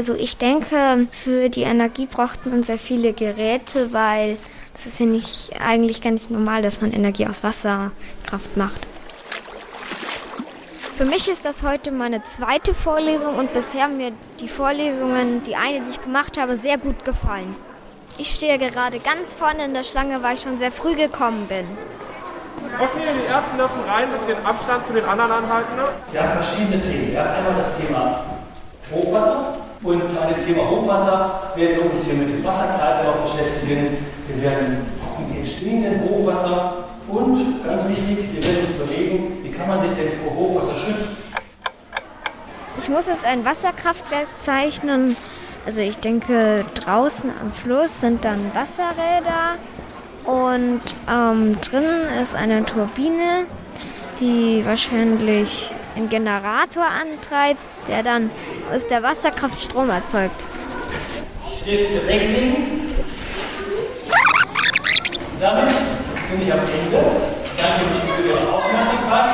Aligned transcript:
Also 0.00 0.14
ich 0.14 0.38
denke, 0.38 1.08
für 1.12 1.50
die 1.50 1.60
Energie 1.60 2.06
braucht 2.06 2.46
man 2.46 2.62
sehr 2.62 2.78
viele 2.78 3.12
Geräte, 3.12 3.92
weil 3.92 4.38
das 4.72 4.86
ist 4.86 4.98
ja 4.98 5.04
nicht 5.04 5.50
eigentlich 5.62 6.00
gar 6.00 6.10
nicht 6.10 6.30
normal, 6.30 6.62
dass 6.62 6.80
man 6.80 6.94
Energie 6.94 7.26
aus 7.26 7.44
Wasserkraft 7.44 8.56
macht. 8.56 8.80
Für 10.96 11.04
mich 11.04 11.28
ist 11.28 11.44
das 11.44 11.62
heute 11.62 11.92
meine 11.92 12.22
zweite 12.22 12.72
Vorlesung 12.72 13.34
und 13.34 13.52
bisher 13.52 13.82
haben 13.82 13.98
mir 13.98 14.12
die 14.40 14.48
Vorlesungen, 14.48 15.42
die 15.44 15.54
eine, 15.54 15.82
die 15.82 15.90
ich 15.90 16.00
gemacht 16.00 16.38
habe, 16.40 16.56
sehr 16.56 16.78
gut 16.78 17.04
gefallen. 17.04 17.54
Ich 18.16 18.34
stehe 18.34 18.56
gerade 18.56 19.00
ganz 19.00 19.34
vorne 19.34 19.66
in 19.66 19.74
der 19.74 19.84
Schlange, 19.84 20.22
weil 20.22 20.36
ich 20.36 20.40
schon 20.40 20.56
sehr 20.56 20.72
früh 20.72 20.94
gekommen 20.94 21.46
bin. 21.46 21.66
Okay, 22.78 23.04
die 23.22 23.30
ersten 23.30 23.58
dürfen 23.58 23.80
rein, 23.86 24.08
bitte 24.10 24.34
den 24.34 24.46
Abstand 24.46 24.82
zu 24.82 24.94
den 24.94 25.04
anderen 25.04 25.30
anhalten. 25.30 25.76
Ne? 25.76 25.88
Wir 26.10 26.22
haben 26.22 26.32
verschiedene 26.32 26.80
Themen. 26.80 27.12
Wir 27.12 27.20
haben 27.20 27.34
einmal 27.34 27.54
das 27.58 27.76
Thema 27.76 28.24
Hochwasser 28.90 29.60
und 29.82 30.14
bei 30.14 30.32
dem 30.32 30.46
Thema 30.46 30.68
Hochwasser 30.68 31.52
werden 31.54 31.76
wir 31.76 31.90
uns 31.90 32.04
hier 32.04 32.14
mit 32.14 32.28
dem 32.28 32.44
Wasserkreislauf 32.44 33.22
beschäftigen. 33.22 33.96
Wir 34.28 34.42
werden 34.42 34.86
gucken, 35.02 35.32
die 35.32 35.38
entstehenden 35.38 36.02
Hochwasser 36.08 36.84
und 37.08 37.64
ganz 37.64 37.88
wichtig, 37.88 38.18
wir 38.32 38.44
werden 38.44 38.60
uns 38.60 38.76
überlegen, 38.76 39.38
wie 39.42 39.50
kann 39.50 39.68
man 39.68 39.80
sich 39.80 39.92
denn 39.92 40.10
vor 40.10 40.34
Hochwasser 40.34 40.74
schützen. 40.74 41.16
Ich 42.78 42.88
muss 42.88 43.06
jetzt 43.06 43.24
ein 43.24 43.44
Wasserkraftwerk 43.44 44.28
zeichnen. 44.38 45.16
Also 45.66 45.82
ich 45.82 45.98
denke, 45.98 46.64
draußen 46.74 47.30
am 47.40 47.52
Fluss 47.52 48.00
sind 48.00 48.24
dann 48.24 48.52
Wasserräder 48.54 49.56
und 50.24 50.80
ähm, 51.10 51.60
drinnen 51.60 52.00
ist 52.22 52.34
eine 52.34 52.64
Turbine, 52.64 53.46
die 54.20 54.62
wahrscheinlich 54.64 55.70
einen 56.00 56.08
Generator 56.08 56.84
antreibt, 56.84 57.60
der 57.88 58.02
dann 58.02 58.30
aus 58.72 58.86
der 58.88 59.02
Wasserkraft 59.02 59.62
Strom 59.62 59.90
erzeugt. 59.90 60.40
Stifte 61.60 62.06
weglegen. 62.06 62.54
Damit 65.38 65.68
bin 66.30 66.42
ich 66.42 66.52
am 66.52 66.60
Ende. 66.60 67.02
Danke 67.56 67.84
für 68.16 68.28
Ihre 68.28 68.52
Aufmerksamkeit. 68.52 69.30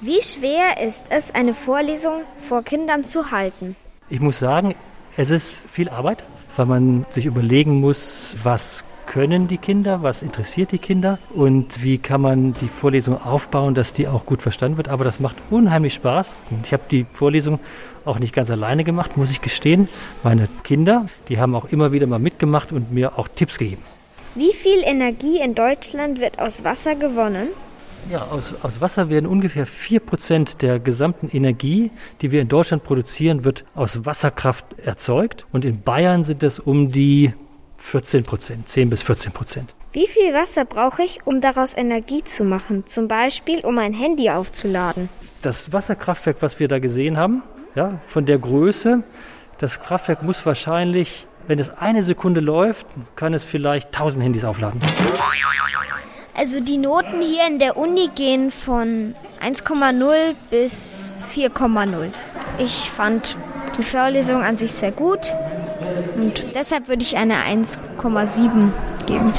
Wie 0.00 0.22
schwer 0.22 0.86
ist 0.86 1.02
es, 1.10 1.34
eine 1.34 1.54
Vorlesung 1.54 2.22
vor 2.48 2.62
Kindern 2.62 3.04
zu 3.04 3.30
halten? 3.30 3.76
Ich 4.08 4.20
muss 4.20 4.38
sagen, 4.38 4.74
es 5.16 5.30
ist 5.30 5.54
viel 5.70 5.88
Arbeit, 5.88 6.24
weil 6.56 6.66
man 6.66 7.04
sich 7.10 7.26
überlegen 7.26 7.80
muss, 7.80 8.36
was 8.42 8.84
können 9.08 9.48
die 9.48 9.56
Kinder, 9.56 10.02
was 10.02 10.22
interessiert 10.22 10.70
die 10.70 10.78
Kinder 10.78 11.18
und 11.34 11.82
wie 11.82 11.96
kann 11.98 12.20
man 12.20 12.52
die 12.52 12.68
Vorlesung 12.68 13.20
aufbauen, 13.20 13.74
dass 13.74 13.94
die 13.94 14.06
auch 14.06 14.26
gut 14.26 14.42
verstanden 14.42 14.76
wird. 14.76 14.88
Aber 14.88 15.02
das 15.02 15.18
macht 15.18 15.36
unheimlich 15.50 15.94
Spaß. 15.94 16.36
Ich 16.62 16.72
habe 16.74 16.82
die 16.90 17.06
Vorlesung 17.10 17.58
auch 18.04 18.18
nicht 18.18 18.34
ganz 18.34 18.50
alleine 18.50 18.84
gemacht, 18.84 19.16
muss 19.16 19.30
ich 19.30 19.40
gestehen. 19.40 19.88
Meine 20.22 20.48
Kinder, 20.62 21.06
die 21.28 21.40
haben 21.40 21.54
auch 21.54 21.64
immer 21.70 21.90
wieder 21.92 22.06
mal 22.06 22.18
mitgemacht 22.18 22.70
und 22.70 22.92
mir 22.92 23.18
auch 23.18 23.28
Tipps 23.34 23.58
gegeben. 23.58 23.82
Wie 24.34 24.52
viel 24.52 24.82
Energie 24.84 25.40
in 25.40 25.54
Deutschland 25.54 26.20
wird 26.20 26.38
aus 26.38 26.62
Wasser 26.62 26.94
gewonnen? 26.94 27.48
Ja, 28.10 28.26
aus, 28.30 28.54
aus 28.62 28.80
Wasser 28.80 29.08
werden 29.08 29.26
ungefähr 29.26 29.66
4% 29.66 30.58
der 30.58 30.78
gesamten 30.78 31.28
Energie, 31.34 31.90
die 32.20 32.30
wir 32.30 32.42
in 32.42 32.48
Deutschland 32.48 32.84
produzieren, 32.84 33.44
wird 33.44 33.64
aus 33.74 34.04
Wasserkraft 34.04 34.66
erzeugt. 34.78 35.46
Und 35.50 35.64
in 35.64 35.80
Bayern 35.80 36.24
sind 36.24 36.42
es 36.42 36.58
um 36.58 36.92
die 36.92 37.32
14 37.78 38.24
Prozent, 38.24 38.68
10 38.68 38.90
bis 38.90 39.02
14 39.02 39.32
Prozent. 39.32 39.74
Wie 39.92 40.06
viel 40.06 40.34
Wasser 40.34 40.64
brauche 40.64 41.02
ich, 41.02 41.20
um 41.24 41.40
daraus 41.40 41.74
Energie 41.74 42.22
zu 42.22 42.44
machen? 42.44 42.84
Zum 42.86 43.08
Beispiel, 43.08 43.60
um 43.60 43.78
ein 43.78 43.94
Handy 43.94 44.28
aufzuladen. 44.30 45.08
Das 45.40 45.72
Wasserkraftwerk, 45.72 46.36
was 46.40 46.60
wir 46.60 46.68
da 46.68 46.78
gesehen 46.78 47.16
haben, 47.16 47.42
ja, 47.74 47.98
von 48.06 48.26
der 48.26 48.38
Größe, 48.38 49.02
das 49.58 49.80
Kraftwerk 49.80 50.22
muss 50.22 50.44
wahrscheinlich, 50.44 51.26
wenn 51.46 51.58
es 51.58 51.70
eine 51.70 52.02
Sekunde 52.02 52.40
läuft, 52.40 52.86
kann 53.16 53.32
es 53.32 53.44
vielleicht 53.44 53.88
1000 53.88 54.24
Handys 54.24 54.44
aufladen. 54.44 54.80
Also 56.36 56.60
die 56.60 56.76
Noten 56.76 57.20
hier 57.20 57.46
in 57.48 57.58
der 57.58 57.76
Uni 57.76 58.10
gehen 58.14 58.50
von 58.50 59.14
1,0 59.44 60.34
bis 60.50 61.12
4,0. 61.34 62.10
Ich 62.58 62.90
fand 62.90 63.36
die 63.78 63.82
Vorlesung 63.82 64.42
an 64.42 64.56
sich 64.56 64.70
sehr 64.70 64.92
gut 64.92 65.32
und 66.18 66.54
deshalb 66.54 66.88
würde 66.88 67.02
ich 67.02 67.16
eine 67.16 67.34
1,7 67.34 68.70
geben. 69.06 69.32